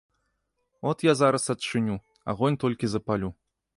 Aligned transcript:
От 0.91 1.03
я 1.07 1.13
зараз 1.19 1.45
адчыню, 1.55 1.99
агонь 2.33 2.59
толькі 2.65 2.91
запалю. 2.95 3.29